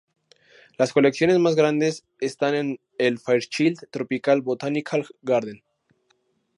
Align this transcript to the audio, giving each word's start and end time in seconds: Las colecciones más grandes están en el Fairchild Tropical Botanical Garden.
Las 0.79 0.93
colecciones 0.93 1.37
más 1.37 1.55
grandes 1.55 2.07
están 2.19 2.55
en 2.55 2.79
el 2.97 3.19
Fairchild 3.19 3.87
Tropical 3.91 4.41
Botanical 4.41 5.05
Garden. 5.21 5.61